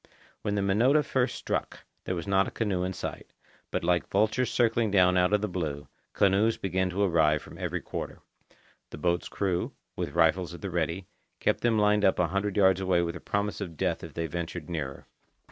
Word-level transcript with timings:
When 0.41 0.55
the 0.55 0.63
Minota 0.63 1.03
first 1.05 1.35
struck, 1.35 1.81
there 2.05 2.15
was 2.15 2.25
not 2.25 2.47
a 2.47 2.49
canoe 2.49 2.83
in 2.83 2.91
sight; 2.91 3.33
but 3.69 3.83
like 3.83 4.09
vultures 4.09 4.49
circling 4.49 4.89
down 4.89 5.15
out 5.15 5.31
of 5.31 5.41
the 5.41 5.47
blue, 5.47 5.89
canoes 6.13 6.57
began 6.57 6.89
to 6.89 7.03
arrive 7.03 7.43
from 7.43 7.59
every 7.59 7.81
quarter. 7.81 8.23
The 8.89 8.97
boat's 8.97 9.29
crew, 9.29 9.73
with 9.95 10.15
rifles 10.15 10.55
at 10.55 10.61
the 10.61 10.71
ready, 10.71 11.05
kept 11.39 11.61
them 11.61 11.77
lined 11.77 12.03
up 12.03 12.17
a 12.17 12.29
hundred 12.29 12.55
feet 12.55 12.79
away 12.79 13.03
with 13.03 13.15
a 13.15 13.19
promise 13.19 13.61
of 13.61 13.77
death 13.77 14.03
if 14.03 14.15
they 14.15 14.25
ventured 14.25 14.71
nearer. 14.71 15.05